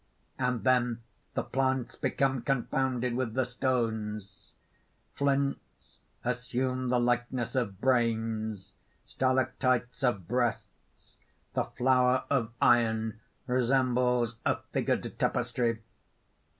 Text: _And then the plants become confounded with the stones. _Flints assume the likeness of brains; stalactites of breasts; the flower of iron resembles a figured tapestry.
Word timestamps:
_And 0.43 0.63
then 0.63 1.03
the 1.35 1.43
plants 1.43 1.93
become 1.95 2.41
confounded 2.41 3.13
with 3.13 3.35
the 3.35 3.45
stones. 3.45 4.53
_Flints 5.15 5.57
assume 6.25 6.89
the 6.89 6.99
likeness 6.99 7.53
of 7.53 7.79
brains; 7.79 8.71
stalactites 9.05 10.01
of 10.03 10.27
breasts; 10.27 11.17
the 11.53 11.65
flower 11.65 12.23
of 12.31 12.49
iron 12.59 13.19
resembles 13.45 14.37
a 14.43 14.55
figured 14.73 15.19
tapestry. 15.19 15.77